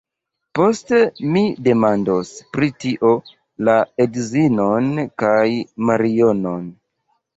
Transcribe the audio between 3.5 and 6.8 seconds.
la edzinon kaj Marionon.